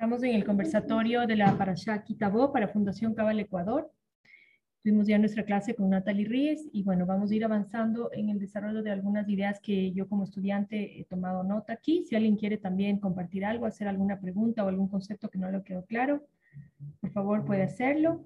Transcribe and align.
Estamos 0.00 0.22
en 0.22 0.34
el 0.34 0.46
conversatorio 0.46 1.26
de 1.26 1.36
la 1.36 1.58
Parashá 1.58 2.02
Kitabó 2.02 2.54
para 2.54 2.68
Fundación 2.68 3.12
Cabal 3.12 3.38
Ecuador. 3.38 3.92
Tuvimos 4.82 5.06
ya 5.06 5.18
nuestra 5.18 5.44
clase 5.44 5.74
con 5.74 5.90
Natalie 5.90 6.26
Ríez 6.26 6.66
y 6.72 6.82
bueno, 6.84 7.04
vamos 7.04 7.30
a 7.30 7.34
ir 7.34 7.44
avanzando 7.44 8.10
en 8.14 8.30
el 8.30 8.38
desarrollo 8.38 8.82
de 8.82 8.92
algunas 8.92 9.28
ideas 9.28 9.60
que 9.60 9.92
yo 9.92 10.08
como 10.08 10.24
estudiante 10.24 10.98
he 10.98 11.04
tomado 11.04 11.44
nota 11.44 11.74
aquí. 11.74 12.06
Si 12.06 12.16
alguien 12.16 12.36
quiere 12.36 12.56
también 12.56 12.98
compartir 12.98 13.44
algo, 13.44 13.66
hacer 13.66 13.88
alguna 13.88 14.18
pregunta 14.18 14.64
o 14.64 14.68
algún 14.68 14.88
concepto 14.88 15.28
que 15.28 15.36
no 15.36 15.50
le 15.50 15.62
quedó 15.62 15.84
claro, 15.84 16.26
por 17.02 17.10
favor 17.10 17.44
puede 17.44 17.64
hacerlo. 17.64 18.24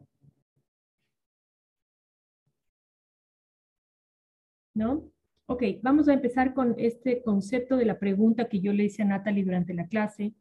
¿No? 4.75 5.11
Ok, 5.47 5.65
vamos 5.83 6.07
a 6.07 6.13
empezar 6.13 6.55
con 6.55 6.77
este 6.79 7.21
concepto 7.25 7.77
de 7.77 7.85
la 7.85 7.99
pregunta 7.99 8.49
que 8.49 8.61
yo 8.61 8.73
le 8.73 8.85
hice 8.85 9.03
a 9.03 9.07
Natalie 9.07 9.43
durante 9.43 9.75
la 9.75 9.89
clase 9.89 10.35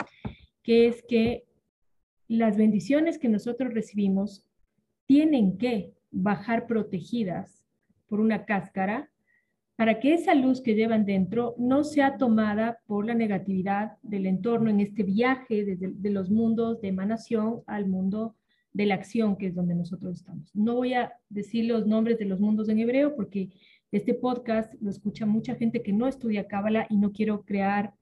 que 0.64 0.88
es 0.88 1.04
que 1.08 1.46
las 2.28 2.58
bendiciones 2.58 3.20
que 3.20 3.30
nosotros 3.30 3.74
recibimos 3.74 4.46
tienen 5.06 5.58
que 5.58 5.94
bajar 6.10 6.66
protegidas 6.66 7.66
por 8.08 8.20
una 8.20 8.46
cáscara 8.46 9.10
para 9.76 10.00
que 10.00 10.14
esa 10.14 10.36
luz 10.36 10.62
que 10.62 10.76
llevan 10.76 11.06
dentro 11.06 11.56
no 11.58 11.84
sea 11.84 12.18
tomada 12.18 12.80
por 12.86 13.06
la 13.06 13.16
negatividad 13.16 13.98
del 14.04 14.28
entorno 14.28 14.70
en 14.70 14.80
este 14.80 15.04
viaje 15.04 15.66
desde 15.66 15.90
de 15.90 16.10
los 16.10 16.30
mundos 16.30 16.80
de 16.80 16.90
emanación 16.90 17.62
al 17.66 17.88
mundo 17.88 18.36
de 18.72 18.86
la 18.86 18.96
acción, 18.96 19.36
que 19.36 19.48
es 19.48 19.56
donde 19.56 19.76
nosotros 19.76 20.16
estamos. 20.16 20.56
No 20.56 20.76
voy 20.76 20.94
a 20.94 21.14
decir 21.30 21.66
los 21.66 21.86
nombres 21.86 22.18
de 22.18 22.26
los 22.26 22.40
mundos 22.40 22.70
en 22.70 22.80
hebreo 22.80 23.16
porque 23.16 23.50
este 23.92 24.14
podcast 24.14 24.74
lo 24.82 24.90
escucha 24.90 25.26
mucha 25.26 25.56
gente 25.56 25.84
que 25.84 25.94
no 25.94 26.08
estudia 26.08 26.48
Cábala 26.48 26.88
y 26.90 26.98
no 26.98 27.12
quiero 27.12 27.44
crear 27.44 27.94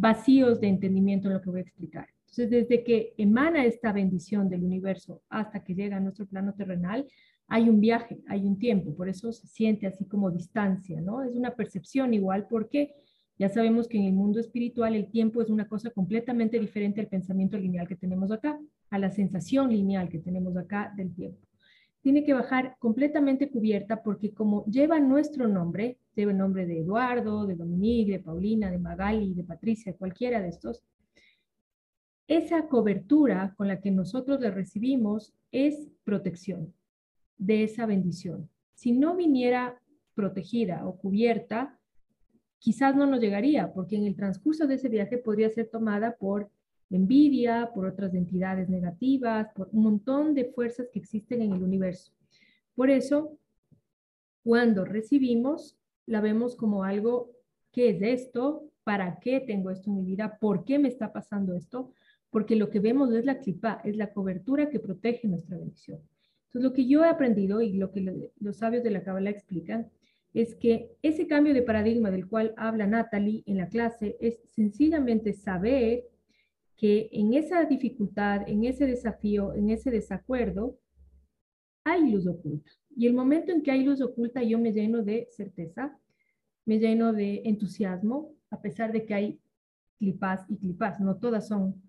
vacíos 0.00 0.60
de 0.60 0.68
entendimiento 0.68 1.28
en 1.28 1.34
lo 1.34 1.40
que 1.40 1.50
voy 1.50 1.60
a 1.60 1.62
explicar. 1.62 2.08
Entonces, 2.20 2.50
desde 2.50 2.84
que 2.84 3.14
emana 3.16 3.64
esta 3.64 3.92
bendición 3.92 4.48
del 4.48 4.62
universo 4.62 5.22
hasta 5.28 5.64
que 5.64 5.74
llega 5.74 5.96
a 5.96 6.00
nuestro 6.00 6.26
plano 6.26 6.54
terrenal, 6.54 7.06
hay 7.48 7.68
un 7.68 7.80
viaje, 7.80 8.20
hay 8.28 8.44
un 8.44 8.58
tiempo, 8.58 8.94
por 8.94 9.08
eso 9.08 9.32
se 9.32 9.46
siente 9.46 9.86
así 9.86 10.04
como 10.04 10.30
distancia, 10.30 11.00
¿no? 11.00 11.22
Es 11.22 11.34
una 11.34 11.56
percepción 11.56 12.12
igual 12.12 12.46
porque 12.48 12.94
ya 13.38 13.48
sabemos 13.48 13.88
que 13.88 13.98
en 13.98 14.04
el 14.04 14.12
mundo 14.12 14.38
espiritual 14.38 14.94
el 14.94 15.10
tiempo 15.10 15.40
es 15.40 15.48
una 15.48 15.66
cosa 15.66 15.90
completamente 15.90 16.60
diferente 16.60 17.00
al 17.00 17.08
pensamiento 17.08 17.56
lineal 17.56 17.88
que 17.88 17.96
tenemos 17.96 18.30
acá, 18.30 18.58
a 18.90 18.98
la 18.98 19.10
sensación 19.10 19.70
lineal 19.70 20.08
que 20.08 20.18
tenemos 20.18 20.56
acá 20.56 20.92
del 20.96 21.14
tiempo. 21.14 21.47
Tiene 22.08 22.24
que 22.24 22.32
bajar 22.32 22.74
completamente 22.78 23.50
cubierta 23.50 24.02
porque 24.02 24.32
como 24.32 24.64
lleva 24.64 24.98
nuestro 24.98 25.46
nombre, 25.46 25.98
lleva 26.14 26.32
el 26.32 26.38
nombre 26.38 26.64
de 26.64 26.78
Eduardo, 26.78 27.46
de 27.46 27.54
Dominique, 27.54 28.12
de 28.12 28.18
Paulina, 28.18 28.70
de 28.70 28.78
Magali, 28.78 29.34
de 29.34 29.44
Patricia, 29.44 29.92
cualquiera 29.92 30.40
de 30.40 30.48
estos, 30.48 30.82
esa 32.26 32.66
cobertura 32.66 33.52
con 33.58 33.68
la 33.68 33.82
que 33.82 33.90
nosotros 33.90 34.40
le 34.40 34.50
recibimos 34.50 35.34
es 35.52 35.90
protección 36.02 36.72
de 37.36 37.64
esa 37.64 37.84
bendición. 37.84 38.48
Si 38.72 38.92
no 38.92 39.14
viniera 39.14 39.78
protegida 40.14 40.86
o 40.86 40.96
cubierta, 40.96 41.78
quizás 42.58 42.96
no 42.96 43.04
nos 43.04 43.20
llegaría, 43.20 43.74
porque 43.74 43.96
en 43.96 44.06
el 44.06 44.16
transcurso 44.16 44.66
de 44.66 44.76
ese 44.76 44.88
viaje 44.88 45.18
podría 45.18 45.50
ser 45.50 45.68
tomada 45.68 46.16
por 46.16 46.50
envidia, 46.90 47.70
por 47.74 47.86
otras 47.86 48.14
entidades 48.14 48.68
negativas, 48.68 49.48
por 49.54 49.68
un 49.72 49.82
montón 49.82 50.34
de 50.34 50.46
fuerzas 50.46 50.88
que 50.92 50.98
existen 50.98 51.42
en 51.42 51.52
el 51.52 51.62
universo. 51.62 52.12
Por 52.74 52.90
eso, 52.90 53.38
cuando 54.42 54.84
recibimos, 54.84 55.76
la 56.06 56.20
vemos 56.20 56.56
como 56.56 56.84
algo, 56.84 57.32
¿qué 57.72 57.90
es 57.90 58.02
esto? 58.02 58.70
¿Para 58.84 59.18
qué 59.20 59.40
tengo 59.40 59.70
esto 59.70 59.90
en 59.90 59.96
mi 59.96 60.04
vida? 60.04 60.38
¿Por 60.40 60.64
qué 60.64 60.78
me 60.78 60.88
está 60.88 61.12
pasando 61.12 61.54
esto? 61.54 61.92
Porque 62.30 62.56
lo 62.56 62.70
que 62.70 62.80
vemos 62.80 63.12
es 63.12 63.24
la 63.24 63.38
clipa, 63.38 63.80
es 63.84 63.96
la 63.96 64.12
cobertura 64.12 64.70
que 64.70 64.80
protege 64.80 65.28
nuestra 65.28 65.58
bendición. 65.58 66.00
Entonces, 66.46 66.62
lo 66.62 66.72
que 66.72 66.86
yo 66.86 67.04
he 67.04 67.08
aprendido 67.08 67.60
y 67.60 67.74
lo 67.74 67.90
que 67.90 68.30
los 68.40 68.56
sabios 68.56 68.82
de 68.82 68.90
la 68.90 69.02
Kabbalah 69.02 69.30
explican 69.30 69.90
es 70.32 70.54
que 70.54 70.96
ese 71.02 71.26
cambio 71.26 71.52
de 71.52 71.62
paradigma 71.62 72.10
del 72.10 72.26
cual 72.26 72.54
habla 72.56 72.86
Natalie 72.86 73.42
en 73.46 73.58
la 73.58 73.68
clase 73.68 74.16
es 74.20 74.40
sencillamente 74.46 75.32
saber 75.32 76.04
que 76.78 77.08
en 77.12 77.34
esa 77.34 77.64
dificultad, 77.64 78.48
en 78.48 78.64
ese 78.64 78.86
desafío, 78.86 79.52
en 79.52 79.68
ese 79.68 79.90
desacuerdo, 79.90 80.78
hay 81.84 82.08
luz 82.08 82.26
oculta. 82.26 82.70
Y 82.96 83.08
el 83.08 83.14
momento 83.14 83.50
en 83.50 83.62
que 83.62 83.72
hay 83.72 83.82
luz 83.82 84.00
oculta, 84.00 84.42
yo 84.44 84.60
me 84.60 84.72
lleno 84.72 85.02
de 85.02 85.26
certeza, 85.30 85.98
me 86.64 86.78
lleno 86.78 87.12
de 87.12 87.42
entusiasmo, 87.44 88.32
a 88.50 88.60
pesar 88.60 88.92
de 88.92 89.04
que 89.04 89.14
hay 89.14 89.40
clipas 89.98 90.44
y 90.48 90.56
clipas, 90.56 91.00
no 91.00 91.16
todas 91.16 91.48
son, 91.48 91.82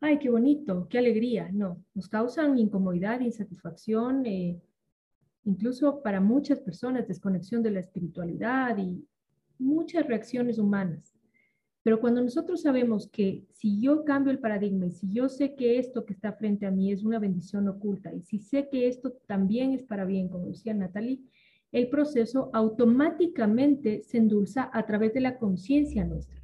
ay, 0.00 0.18
qué 0.18 0.30
bonito, 0.30 0.88
qué 0.88 0.98
alegría, 0.98 1.50
no, 1.52 1.84
nos 1.94 2.08
causan 2.08 2.58
incomodidad, 2.58 3.20
insatisfacción, 3.20 4.24
eh, 4.24 4.58
incluso 5.44 6.02
para 6.02 6.20
muchas 6.20 6.60
personas 6.60 7.06
desconexión 7.06 7.62
de 7.62 7.72
la 7.72 7.80
espiritualidad 7.80 8.78
y 8.78 9.06
muchas 9.58 10.06
reacciones 10.06 10.58
humanas. 10.58 11.19
Pero 11.82 12.00
cuando 12.00 12.22
nosotros 12.22 12.60
sabemos 12.60 13.08
que 13.08 13.44
si 13.50 13.80
yo 13.80 14.04
cambio 14.04 14.30
el 14.30 14.38
paradigma 14.38 14.86
y 14.86 14.92
si 14.92 15.10
yo 15.10 15.28
sé 15.28 15.54
que 15.54 15.78
esto 15.78 16.04
que 16.04 16.12
está 16.12 16.34
frente 16.34 16.66
a 16.66 16.70
mí 16.70 16.92
es 16.92 17.02
una 17.04 17.18
bendición 17.18 17.68
oculta 17.68 18.12
y 18.12 18.20
si 18.22 18.38
sé 18.38 18.68
que 18.70 18.86
esto 18.86 19.12
también 19.26 19.72
es 19.72 19.82
para 19.82 20.04
bien, 20.04 20.28
como 20.28 20.46
decía 20.46 20.74
Natalie, 20.74 21.20
el 21.72 21.88
proceso 21.88 22.50
automáticamente 22.52 24.02
se 24.02 24.18
endulza 24.18 24.68
a 24.72 24.84
través 24.86 25.14
de 25.14 25.20
la 25.20 25.38
conciencia 25.38 26.04
nuestra. 26.04 26.40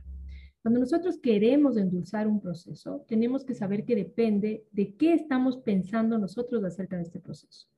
Cuando 0.63 0.81
nosotros 0.81 1.19
queremos 1.19 1.77
endulzar 1.77 2.27
un 2.27 2.41
proceso, 2.41 3.05
tenemos 3.07 3.45
que 3.45 3.55
saber 3.55 3.85
que 3.85 3.95
depende 3.95 4.65
de 4.73 4.95
qué 4.95 5.13
estamos 5.15 5.59
pensando 5.59 6.19
nosotros 6.19 6.65
acerca 6.65 6.97
de 6.97 7.03
este 7.03 7.21
proceso. 7.21 7.69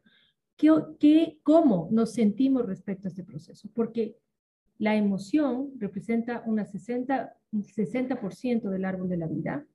¿Qué, 0.57 0.71
qué, 0.99 1.39
¿Cómo 1.43 1.89
nos 1.91 2.13
sentimos 2.13 2.67
respecto 2.67 3.09
a 3.09 3.11
este 3.11 3.25
proceso? 3.25 3.69
Porque 3.75 4.17
la 4.79 4.97
emoción 4.97 5.73
representa 5.79 6.43
una 6.47 6.65
60, 6.65 7.37
un 7.53 7.65
60% 7.65 8.71
del 8.71 8.85
árbol 8.85 9.09
de 9.09 9.17
la 9.17 9.27
vida 9.27 9.67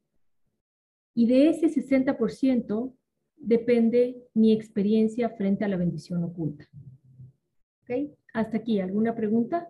y 1.14 1.28
de 1.28 1.50
ese 1.50 1.68
60% 1.68 2.94
depende 3.36 4.28
mi 4.34 4.54
experiencia 4.54 5.30
frente 5.30 5.66
a 5.66 5.68
la 5.68 5.78
bendición 5.78 6.24
oculta. 6.24 6.68
¿Ok? 7.84 8.16
Hasta 8.34 8.58
aquí, 8.58 8.80
¿alguna 8.80 9.14
pregunta? 9.14 9.70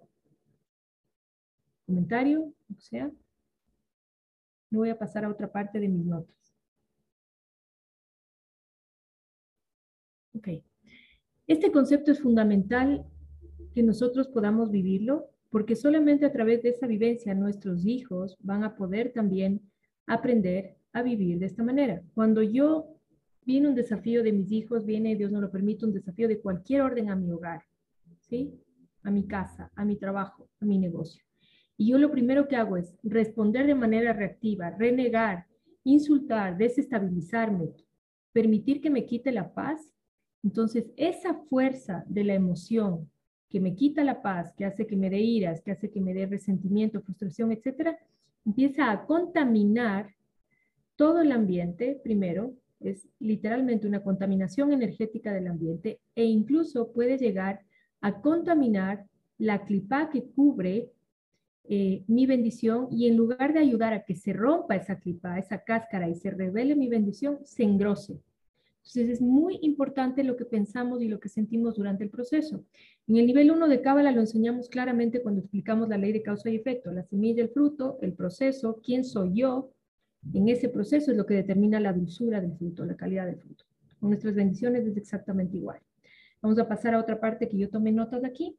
¿Comentario? 1.86 2.54
O 2.76 2.80
sea, 2.80 3.12
no 4.70 4.80
voy 4.80 4.90
a 4.90 4.98
pasar 4.98 5.26
a 5.26 5.30
otra 5.30 5.52
parte 5.52 5.80
de 5.80 5.90
mis 5.90 6.06
notas. 6.06 6.56
Ok. 10.36 10.50
Este 11.48 11.72
concepto 11.72 12.12
es 12.12 12.22
fundamental 12.22 13.06
que 13.74 13.84
nosotros 13.84 14.28
podamos 14.28 14.72
vivirlo, 14.72 15.30
porque 15.50 15.76
solamente 15.76 16.26
a 16.26 16.32
través 16.32 16.64
de 16.64 16.70
esa 16.70 16.88
vivencia 16.88 17.34
nuestros 17.36 17.86
hijos 17.86 18.38
van 18.40 18.64
a 18.64 18.76
poder 18.76 19.14
también 19.14 19.62
aprender 20.08 20.78
a 20.94 21.02
vivir 21.02 21.40
de 21.40 21.46
esta 21.46 21.64
manera. 21.64 22.02
Cuando 22.14 22.42
yo 22.42 22.88
viene 23.46 23.70
un 23.70 23.76
desafío 23.76 24.24
de 24.24 24.32
mis 24.32 24.52
hijos, 24.52 24.86
viene, 24.86 25.16
Dios 25.16 25.32
no 25.32 25.42
lo 25.42 25.52
permite, 25.52 25.86
un 25.86 25.94
desafío 25.94 26.28
de 26.28 26.40
cualquier 26.40 26.82
orden 26.82 27.10
a 27.10 27.16
mi 27.16 27.32
hogar, 27.32 27.64
¿sí? 28.20 28.54
A 29.04 29.12
mi 29.12 29.26
casa, 29.28 29.72
a 29.76 29.86
mi 29.86 29.98
trabajo, 29.98 30.50
a 30.60 30.66
mi 30.66 30.78
negocio. 30.78 31.24
Y 31.78 31.88
yo 31.90 31.98
lo 31.98 32.12
primero 32.12 32.48
que 32.48 32.56
hago 32.56 32.78
es 32.78 32.96
responder 33.04 33.66
de 33.66 33.76
manera 33.76 34.14
reactiva, 34.14 34.70
renegar, 34.72 35.48
insultar, 35.84 36.58
desestabilizarme, 36.58 37.74
permitir 38.32 38.82
que 38.82 38.90
me 38.90 39.06
quite 39.06 39.32
la 39.32 39.54
paz. 39.54 39.94
Entonces, 40.44 40.92
esa 40.96 41.34
fuerza 41.50 42.04
de 42.08 42.24
la 42.24 42.36
emoción 42.36 43.10
que 43.54 43.60
me 43.60 43.76
quita 43.76 44.04
la 44.04 44.24
paz, 44.24 44.52
que 44.58 44.66
hace 44.66 44.88
que 44.88 44.96
me 44.96 45.12
dé 45.12 45.20
iras, 45.20 45.62
que 45.62 45.70
hace 45.70 45.92
que 45.92 46.02
me 46.02 46.16
dé 46.16 46.26
resentimiento, 46.26 47.04
frustración, 47.04 47.52
etcétera, 47.52 48.00
empieza 48.44 48.90
a 48.90 49.06
contaminar 49.06 50.10
todo 50.96 51.22
el 51.22 51.32
ambiente, 51.32 52.02
primero, 52.04 52.56
es 52.80 53.08
literalmente 53.20 53.88
una 53.88 54.02
contaminación 54.02 54.74
energética 54.74 55.32
del 55.32 55.46
ambiente 55.46 56.00
e 56.16 56.26
incluso 56.26 56.92
puede 56.92 57.20
llegar 57.20 57.62
a 58.02 58.22
contaminar 58.22 59.06
la 59.38 59.64
clipa 59.66 60.10
que 60.10 60.24
cubre 60.24 60.90
eh, 61.66 62.04
mi 62.08 62.26
bendición 62.26 62.88
y 62.90 63.08
en 63.08 63.18
lugar 63.18 63.54
de 63.54 63.60
ayudar 63.60 63.94
a 63.94 64.04
que 64.04 64.16
se 64.16 64.34
rompa 64.34 64.78
esa 64.78 64.98
clipa, 65.00 65.38
esa 65.38 65.64
cáscara 65.64 66.10
y 66.10 66.16
se 66.16 66.32
revele 66.32 66.76
mi 66.76 66.88
bendición, 66.88 67.38
se 67.44 67.62
engrose. 67.62 68.20
Entonces 68.84 69.10
es 69.10 69.22
muy 69.22 69.60
importante 69.62 70.26
lo 70.26 70.36
que 70.36 70.44
pensamos 70.44 71.02
y 71.02 71.08
lo 71.08 71.20
que 71.20 71.30
sentimos 71.30 71.76
durante 71.76 72.04
el 72.04 72.10
proceso. 72.10 72.66
En 73.08 73.16
el 73.16 73.26
nivel 73.26 73.50
1 73.50 73.70
de 73.70 73.82
Cábala 73.82 74.12
lo 74.12 74.20
enseñamos 74.20 74.68
claramente 74.68 75.22
cuando 75.22 75.40
explicamos 75.40 75.88
la 75.88 75.98
ley 75.98 76.12
de 76.12 76.22
causa 76.22 76.50
y 76.50 76.58
efecto, 76.58 76.92
la 76.92 77.04
semilla, 77.04 77.42
el 77.42 77.50
fruto, 77.50 77.98
el 78.02 78.14
proceso, 78.14 78.82
quién 78.84 79.06
soy 79.06 79.36
yo. 79.36 79.72
En 80.34 80.50
ese 80.50 80.68
proceso 80.68 81.12
es 81.12 81.18
lo 81.18 81.26
que 81.26 81.34
determina 81.34 81.80
la 81.80 81.94
dulzura 81.94 82.42
del 82.42 82.58
fruto, 82.58 82.84
la 82.86 82.98
calidad 82.98 83.26
del 83.26 83.38
fruto. 83.38 83.64
Con 84.00 84.10
nuestras 84.10 84.36
bendiciones 84.36 84.86
es 84.86 84.98
exactamente 84.98 85.56
igual. 85.56 85.80
Vamos 86.42 86.60
a 86.60 86.68
pasar 86.68 86.94
a 86.94 87.00
otra 87.00 87.22
parte 87.22 87.48
que 87.48 87.58
yo 87.58 87.70
tomé 87.70 87.94
notas 87.94 88.26
aquí, 88.26 88.58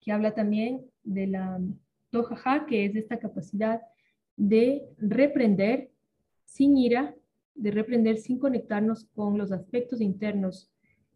que 0.00 0.10
habla 0.10 0.34
también 0.34 0.86
de 1.04 1.26
la 1.26 1.60
tojaja, 2.08 2.64
que 2.64 2.86
es 2.86 2.96
esta 2.96 3.18
capacidad 3.18 3.82
de 4.36 4.88
reprender 4.96 5.90
sin 6.44 6.78
ira, 6.78 7.14
de 7.58 7.72
reprender 7.72 8.18
sin 8.18 8.38
conectarnos 8.38 9.04
con 9.14 9.36
los 9.36 9.50
aspectos 9.52 10.00
internos 10.00 10.70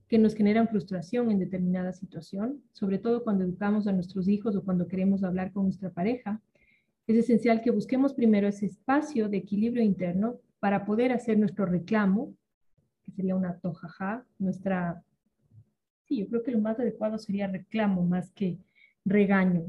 que 0.08 0.18
nos 0.18 0.34
generan 0.34 0.68
frustración 0.68 1.30
en 1.30 1.38
determinada 1.38 1.92
situación, 1.92 2.62
sobre 2.72 2.98
todo 2.98 3.24
cuando 3.24 3.44
educamos 3.44 3.86
a 3.86 3.92
nuestros 3.92 4.28
hijos 4.28 4.56
o 4.56 4.64
cuando 4.64 4.88
queremos 4.88 5.24
hablar 5.24 5.52
con 5.52 5.64
nuestra 5.64 5.90
pareja. 5.90 6.42
Es 7.06 7.16
esencial 7.16 7.62
que 7.62 7.70
busquemos 7.70 8.12
primero 8.12 8.48
ese 8.48 8.66
espacio 8.66 9.28
de 9.28 9.38
equilibrio 9.38 9.82
interno 9.82 10.40
para 10.58 10.84
poder 10.84 11.12
hacer 11.12 11.38
nuestro 11.38 11.64
reclamo, 11.64 12.34
que 13.04 13.12
sería 13.12 13.36
una 13.36 13.58
tojaja, 13.58 14.26
nuestra... 14.38 15.02
Sí, 16.04 16.18
yo 16.18 16.28
creo 16.28 16.42
que 16.42 16.50
lo 16.50 16.58
más 16.58 16.78
adecuado 16.78 17.18
sería 17.18 17.46
reclamo 17.46 18.04
más 18.04 18.32
que 18.32 18.58
regaño. 19.04 19.64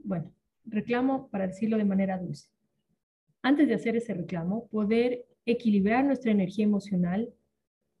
Bueno, 0.00 0.32
reclamo 0.66 1.28
para 1.28 1.46
decirlo 1.46 1.78
de 1.78 1.84
manera 1.84 2.18
dulce. 2.18 2.50
Antes 3.40 3.68
de 3.68 3.74
hacer 3.74 3.96
ese 3.96 4.14
reclamo, 4.14 4.66
poder 4.66 5.24
equilibrar 5.50 6.04
nuestra 6.04 6.30
energía 6.30 6.64
emocional, 6.64 7.32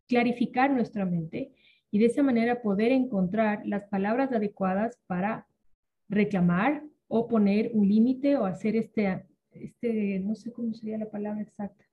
clarificar 0.06 0.70
nuestra 0.70 1.04
mente 1.04 1.52
y 1.90 1.98
de 1.98 2.06
esa 2.06 2.22
manera 2.22 2.62
poder 2.62 2.92
encontrar 2.92 3.66
las 3.66 3.84
palabras 3.84 4.32
adecuadas 4.32 4.98
para 5.06 5.46
reclamar 6.08 6.82
o 7.08 7.28
poner 7.28 7.70
un 7.74 7.88
límite 7.88 8.36
o 8.36 8.44
hacer 8.44 8.76
este, 8.76 9.26
este, 9.52 10.20
no 10.20 10.34
sé 10.34 10.52
cómo 10.52 10.74
sería 10.74 10.98
la 10.98 11.10
palabra 11.10 11.42
exacta, 11.42 11.84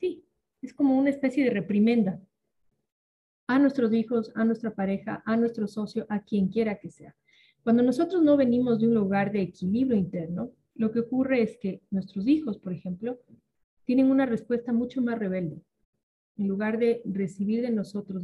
Sí, 0.00 0.24
es 0.62 0.72
como 0.72 0.98
una 0.98 1.10
especie 1.10 1.44
de 1.44 1.50
reprimenda 1.50 2.18
a 3.46 3.58
nuestros 3.58 3.92
hijos, 3.92 4.32
a 4.34 4.44
nuestra 4.44 4.74
pareja, 4.74 5.22
a 5.26 5.36
nuestro 5.36 5.68
socio, 5.68 6.06
a 6.08 6.20
quien 6.22 6.48
quiera 6.48 6.78
que 6.78 6.90
sea. 6.90 7.14
Cuando 7.62 7.82
nosotros 7.82 8.22
no 8.22 8.38
venimos 8.38 8.80
de 8.80 8.88
un 8.88 8.94
lugar 8.94 9.30
de 9.30 9.42
equilibrio 9.42 9.98
interno, 9.98 10.52
lo 10.74 10.90
que 10.90 11.00
ocurre 11.00 11.42
es 11.42 11.58
que 11.58 11.82
nuestros 11.90 12.26
hijos, 12.26 12.58
por 12.58 12.72
ejemplo, 12.72 13.20
tienen 13.90 14.12
una 14.12 14.24
respuesta 14.24 14.72
mucho 14.72 15.02
más 15.02 15.18
rebelde. 15.18 15.64
En 16.36 16.46
lugar 16.46 16.78
de 16.78 17.02
recibir 17.04 17.60
de 17.60 17.72
nosotros 17.72 18.22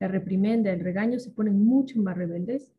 la 0.00 0.08
reprimenda, 0.08 0.72
el 0.72 0.80
regaño, 0.80 1.18
se 1.18 1.30
ponen 1.30 1.62
mucho 1.62 2.00
más 2.00 2.16
rebeldes. 2.16 2.72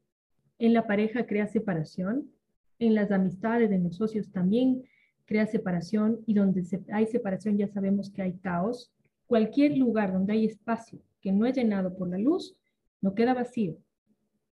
En 0.57 0.73
la 0.73 0.87
pareja 0.87 1.27
crea 1.27 1.45
separación. 1.45 2.31
En 2.79 2.95
las 2.95 3.11
amistades 3.11 3.69
de 3.69 3.77
los 3.77 3.97
socios 3.97 4.31
también 4.31 4.81
crea 5.25 5.45
separación 5.45 6.21
y 6.25 6.33
donde 6.33 6.63
hay 6.91 7.05
separación 7.05 7.59
ya 7.59 7.67
sabemos 7.67 8.09
que 8.09 8.23
hay 8.23 8.33
caos. 8.39 8.91
Cualquier 9.27 9.77
lugar 9.77 10.11
donde 10.11 10.33
hay 10.33 10.45
espacio 10.45 10.97
que 11.21 11.31
no 11.31 11.45
es 11.45 11.55
llenado 11.55 11.95
por 11.95 12.09
la 12.09 12.17
luz, 12.17 12.55
no 13.01 13.13
queda 13.13 13.35
vacío, 13.35 13.77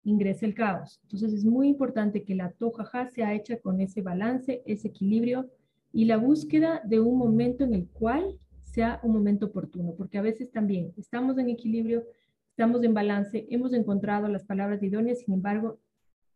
ingresa 0.04 0.46
el 0.46 0.54
caos. 0.54 1.00
Entonces 1.02 1.32
es 1.32 1.44
muy 1.44 1.66
importante 1.66 2.22
que 2.22 2.36
la 2.36 2.52
tojaja 2.52 3.08
sea 3.08 3.34
hecha 3.34 3.58
con 3.58 3.80
ese 3.80 4.02
balance, 4.02 4.62
ese 4.66 4.86
equilibrio 4.86 5.50
y 5.92 6.04
la 6.04 6.16
búsqueda 6.16 6.80
de 6.84 7.00
un 7.00 7.18
momento 7.18 7.64
en 7.64 7.74
el 7.74 7.88
cual 7.88 8.38
sea 8.62 9.00
un 9.02 9.12
momento 9.12 9.46
oportuno, 9.46 9.94
porque 9.96 10.18
a 10.18 10.22
veces 10.22 10.50
también 10.52 10.92
estamos 10.96 11.36
en 11.38 11.48
equilibrio, 11.48 12.04
estamos 12.50 12.82
en 12.84 12.94
balance, 12.94 13.46
hemos 13.50 13.72
encontrado 13.72 14.28
las 14.28 14.44
palabras 14.44 14.82
idóneas, 14.82 15.20
sin 15.20 15.34
embargo, 15.34 15.80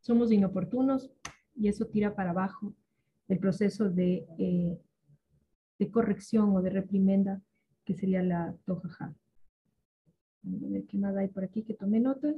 somos 0.00 0.32
inoportunos 0.32 1.10
y 1.54 1.68
eso 1.68 1.86
tira 1.86 2.14
para 2.14 2.30
abajo 2.30 2.74
el 3.28 3.38
proceso 3.38 3.88
de, 3.88 4.26
eh, 4.38 4.78
de 5.78 5.90
corrección 5.90 6.54
o 6.56 6.60
de 6.60 6.70
reprimenda, 6.70 7.40
que 7.84 7.94
sería 7.94 8.22
la 8.22 8.56
tojaja. 8.64 9.14
Vamos 10.42 10.64
a 10.64 10.68
ver 10.68 10.84
qué 10.84 10.98
más 10.98 11.16
hay 11.16 11.28
por 11.28 11.44
aquí 11.44 11.62
que 11.62 11.74
tome 11.74 12.00
notas. 12.00 12.36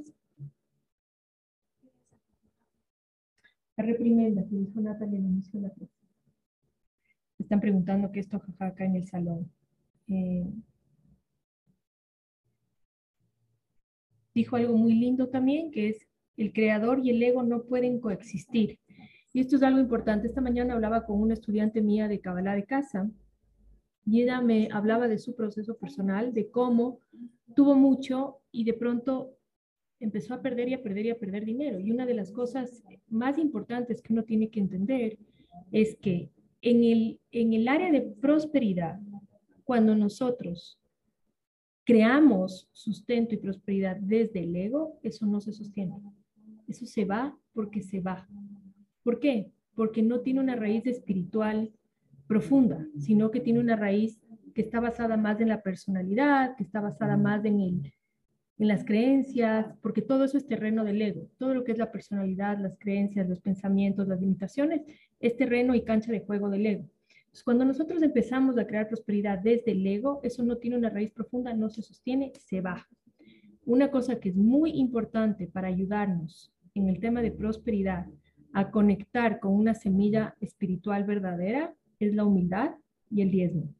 La 3.75 3.83
reprimenda 3.83 4.45
que 4.47 4.55
dijo 4.55 4.79
Natalia 4.79 5.19
el 5.19 5.25
inicio 5.25 5.59
de 5.59 5.67
la 5.67 5.73
clase. 5.73 5.93
Están 7.47 7.61
preguntando 7.61 8.11
qué 8.11 8.19
es 8.19 8.27
tojaja 8.27 8.65
acá 8.65 8.83
en 8.83 8.97
el 8.97 9.07
salón. 9.07 9.49
Eh, 10.09 10.45
dijo 14.35 14.57
algo 14.57 14.75
muy 14.75 14.93
lindo 14.95 15.29
también, 15.29 15.71
que 15.71 15.87
es 15.87 16.05
el 16.35 16.51
creador 16.51 16.99
y 16.99 17.11
el 17.11 17.23
ego 17.23 17.43
no 17.43 17.63
pueden 17.63 18.01
coexistir. 18.01 18.81
Y 19.31 19.39
esto 19.39 19.55
es 19.55 19.63
algo 19.63 19.79
importante. 19.79 20.27
Esta 20.27 20.41
mañana 20.41 20.73
hablaba 20.73 21.05
con 21.05 21.21
una 21.21 21.35
estudiante 21.35 21.81
mía 21.81 22.09
de 22.09 22.19
Kabbalah 22.19 22.53
de 22.53 22.65
casa 22.65 23.09
y 24.05 24.23
ella 24.23 24.41
me 24.41 24.67
hablaba 24.69 25.07
de 25.07 25.17
su 25.17 25.33
proceso 25.33 25.77
personal, 25.77 26.33
de 26.33 26.51
cómo 26.51 26.99
tuvo 27.55 27.75
mucho 27.75 28.41
y 28.51 28.65
de 28.65 28.73
pronto 28.73 29.37
empezó 30.01 30.33
a 30.33 30.41
perder 30.41 30.67
y 30.67 30.73
a 30.73 30.83
perder 30.83 31.05
y 31.05 31.11
a 31.11 31.17
perder 31.17 31.45
dinero. 31.45 31.79
Y 31.79 31.91
una 31.91 32.05
de 32.05 32.13
las 32.13 32.29
cosas 32.33 32.83
más 33.07 33.37
importantes 33.37 34.01
que 34.01 34.11
uno 34.11 34.25
tiene 34.25 34.49
que 34.49 34.59
entender 34.59 35.17
es 35.71 35.95
que 35.95 36.29
en 36.61 36.83
el, 36.83 37.19
en 37.31 37.53
el 37.53 37.67
área 37.67 37.91
de 37.91 38.01
prosperidad, 38.01 38.99
cuando 39.63 39.95
nosotros 39.95 40.79
creamos 41.83 42.69
sustento 42.71 43.35
y 43.35 43.37
prosperidad 43.37 43.97
desde 43.97 44.43
el 44.43 44.55
ego, 44.55 44.99
eso 45.03 45.25
no 45.25 45.39
se 45.39 45.53
sostiene. 45.53 45.95
Eso 46.67 46.85
se 46.85 47.05
va 47.05 47.37
porque 47.53 47.81
se 47.81 48.01
va. 48.01 48.27
¿Por 49.03 49.19
qué? 49.19 49.51
Porque 49.75 50.03
no 50.03 50.19
tiene 50.19 50.41
una 50.41 50.55
raíz 50.55 50.85
espiritual 50.85 51.71
profunda, 52.27 52.85
sino 52.97 53.31
que 53.31 53.39
tiene 53.39 53.59
una 53.59 53.75
raíz 53.75 54.19
que 54.53 54.61
está 54.63 54.79
basada 54.79 55.17
más 55.17 55.39
en 55.39 55.49
la 55.49 55.61
personalidad, 55.61 56.55
que 56.55 56.63
está 56.63 56.81
basada 56.81 57.15
más 57.15 57.45
en, 57.45 57.61
el, 57.61 57.93
en 58.59 58.67
las 58.67 58.83
creencias, 58.85 59.67
porque 59.81 60.01
todo 60.01 60.23
eso 60.23 60.37
es 60.37 60.47
terreno 60.47 60.83
del 60.83 61.01
ego. 61.01 61.29
Todo 61.37 61.53
lo 61.53 61.63
que 61.63 61.71
es 61.71 61.77
la 61.77 61.91
personalidad, 61.91 62.57
las 62.57 62.77
creencias, 62.77 63.29
los 63.29 63.39
pensamientos, 63.39 64.07
las 64.07 64.19
limitaciones, 64.19 64.81
es 65.19 65.35
terreno 65.37 65.75
y 65.75 65.83
cancha 65.83 66.11
de 66.11 66.21
juego 66.21 66.49
del 66.49 66.65
ego. 66.65 66.89
Cuando 67.43 67.65
nosotros 67.65 68.01
empezamos 68.01 68.57
a 68.57 68.65
crear 68.65 68.87
prosperidad 68.87 69.37
desde 69.39 69.71
el 69.71 69.85
ego, 69.85 70.19
eso 70.23 70.43
no 70.43 70.57
tiene 70.57 70.77
una 70.77 70.89
raíz 70.89 71.11
profunda, 71.11 71.53
no 71.53 71.69
se 71.69 71.81
sostiene, 71.81 72.31
se 72.39 72.61
baja. 72.61 72.87
Una 73.65 73.91
cosa 73.91 74.19
que 74.19 74.29
es 74.29 74.35
muy 74.35 74.71
importante 74.71 75.47
para 75.47 75.67
ayudarnos 75.67 76.51
en 76.73 76.89
el 76.89 76.99
tema 76.99 77.21
de 77.21 77.31
prosperidad 77.31 78.07
a 78.53 78.71
conectar 78.71 79.39
con 79.39 79.53
una 79.53 79.75
semilla 79.75 80.35
espiritual 80.39 81.03
verdadera 81.03 81.75
es 81.99 82.15
la 82.15 82.25
humildad 82.25 82.71
y 83.09 83.21
el 83.21 83.29
diezmo. 83.29 83.73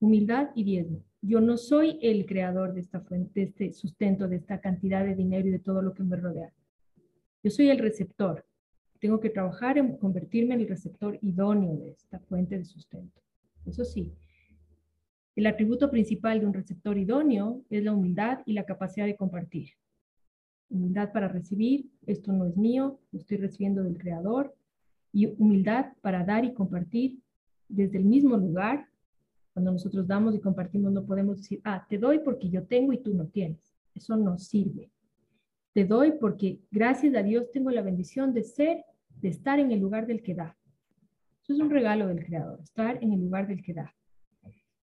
Humildad 0.00 0.50
y 0.54 0.64
diezmo. 0.64 1.02
Yo 1.26 1.40
no 1.40 1.56
soy 1.56 1.98
el 2.02 2.26
creador 2.26 2.72
de 2.72 2.80
esta 2.80 3.00
fuente, 3.00 3.40
de 3.40 3.46
este 3.46 3.72
sustento, 3.72 4.28
de 4.28 4.36
esta 4.36 4.60
cantidad 4.60 5.04
de 5.04 5.14
dinero 5.14 5.48
y 5.48 5.50
de 5.50 5.58
todo 5.58 5.82
lo 5.82 5.92
que 5.92 6.04
me 6.04 6.16
rodea. 6.16 6.52
Yo 7.42 7.50
soy 7.50 7.68
el 7.70 7.78
receptor. 7.78 8.44
Tengo 9.00 9.20
que 9.20 9.30
trabajar 9.30 9.78
en 9.78 9.96
convertirme 9.96 10.54
en 10.54 10.60
el 10.62 10.68
receptor 10.68 11.18
idóneo 11.22 11.76
de 11.76 11.90
esta 11.90 12.18
fuente 12.20 12.56
de 12.56 12.64
sustento. 12.64 13.20
Eso 13.66 13.84
sí, 13.84 14.12
el 15.34 15.46
atributo 15.46 15.90
principal 15.90 16.40
de 16.40 16.46
un 16.46 16.54
receptor 16.54 16.96
idóneo 16.96 17.62
es 17.68 17.82
la 17.82 17.92
humildad 17.92 18.40
y 18.46 18.52
la 18.52 18.64
capacidad 18.64 19.06
de 19.06 19.16
compartir 19.16 19.70
humildad 20.68 21.12
para 21.12 21.28
recibir, 21.28 21.86
esto 22.06 22.32
no 22.32 22.46
es 22.46 22.56
mío, 22.56 22.98
lo 23.12 23.18
estoy 23.18 23.38
recibiendo 23.38 23.82
del 23.82 23.98
Creador, 23.98 24.54
y 25.12 25.26
humildad 25.26 25.92
para 26.02 26.24
dar 26.24 26.44
y 26.44 26.52
compartir 26.52 27.18
desde 27.68 27.98
el 27.98 28.04
mismo 28.04 28.36
lugar. 28.36 28.88
Cuando 29.56 29.72
nosotros 29.72 30.06
damos 30.06 30.34
y 30.34 30.38
compartimos 30.38 30.92
no 30.92 31.06
podemos 31.06 31.38
decir, 31.38 31.62
ah, 31.64 31.86
te 31.88 31.96
doy 31.96 32.18
porque 32.18 32.50
yo 32.50 32.66
tengo 32.66 32.92
y 32.92 32.98
tú 32.98 33.14
no 33.14 33.26
tienes. 33.28 33.74
Eso 33.94 34.14
no 34.14 34.36
sirve. 34.36 34.90
Te 35.72 35.86
doy 35.86 36.12
porque 36.20 36.60
gracias 36.70 37.14
a 37.14 37.22
Dios 37.22 37.50
tengo 37.52 37.70
la 37.70 37.80
bendición 37.80 38.34
de 38.34 38.42
ser, 38.42 38.84
de 39.18 39.30
estar 39.30 39.58
en 39.58 39.72
el 39.72 39.80
lugar 39.80 40.06
del 40.06 40.22
que 40.22 40.34
da. 40.34 40.58
Eso 41.42 41.54
es 41.54 41.60
un 41.60 41.70
regalo 41.70 42.06
del 42.06 42.22
Creador, 42.22 42.60
estar 42.60 43.02
en 43.02 43.14
el 43.14 43.20
lugar 43.22 43.48
del 43.48 43.62
que 43.62 43.72
da 43.72 43.94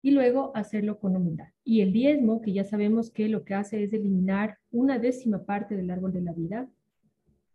y 0.01 0.11
luego 0.11 0.51
hacerlo 0.53 0.99
con 0.99 1.15
humildad. 1.15 1.47
Y 1.63 1.79
el 1.79 1.93
diezmo, 1.93 2.41
que 2.41 2.51
ya 2.51 2.65
sabemos 2.65 3.11
que 3.11 3.29
lo 3.29 3.45
que 3.45 3.53
hace 3.53 3.81
es 3.81 3.93
eliminar 3.93 4.57
una 4.71 4.99
décima 4.99 5.45
parte 5.45 5.77
del 5.77 5.89
árbol 5.89 6.11
de 6.11 6.21
la 6.21 6.33
vida, 6.33 6.69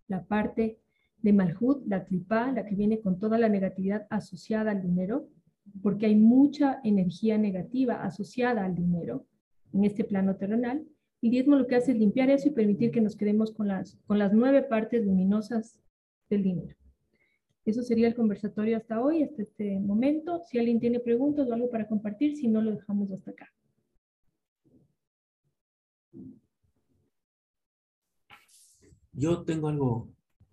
la 0.08 0.24
parte 0.24 0.78
de 1.18 1.32
Malhut, 1.34 1.86
la 1.86 2.02
clipa, 2.06 2.50
la 2.50 2.64
que 2.64 2.74
viene 2.74 3.02
con 3.02 3.18
toda 3.18 3.36
la 3.36 3.50
negatividad 3.50 4.06
asociada 4.08 4.70
al 4.70 4.80
dinero, 4.80 5.28
porque 5.82 6.06
hay 6.06 6.16
mucha 6.16 6.80
energía 6.84 7.38
negativa 7.38 8.02
asociada 8.02 8.64
al 8.64 8.74
dinero 8.74 9.26
en 9.72 9.84
este 9.84 10.04
plano 10.04 10.36
terrenal. 10.36 10.86
El 11.22 11.30
diezmo 11.30 11.56
lo 11.56 11.66
que 11.66 11.76
hace 11.76 11.92
es 11.92 11.98
limpiar 11.98 12.30
eso 12.30 12.48
y 12.48 12.52
permitir 12.52 12.90
que 12.90 13.00
nos 13.00 13.16
quedemos 13.16 13.52
con 13.52 13.68
las, 13.68 13.96
con 14.06 14.18
las 14.18 14.32
nueve 14.32 14.62
partes 14.62 15.04
luminosas 15.04 15.78
del 16.30 16.42
dinero. 16.42 16.76
Eso 17.64 17.82
sería 17.82 18.08
el 18.08 18.14
conversatorio 18.14 18.76
hasta 18.76 19.00
hoy, 19.02 19.22
hasta 19.22 19.42
este 19.42 19.80
momento. 19.80 20.40
Si 20.46 20.58
alguien 20.58 20.80
tiene 20.80 21.00
preguntas 21.00 21.48
o 21.48 21.54
algo 21.54 21.70
para 21.70 21.88
compartir, 21.88 22.36
si 22.36 22.46
no, 22.46 22.60
lo 22.60 22.72
dejamos 22.72 23.10
hasta 23.10 23.30
acá. 23.30 23.48
Yo 29.12 29.44
tengo 29.44 29.68
algo 29.68 30.08